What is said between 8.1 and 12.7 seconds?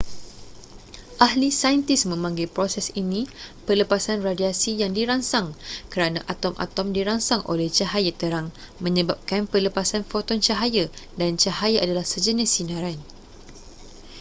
terang menyebabkan pelepasan foton cahaya dan cahaya adalah sejenis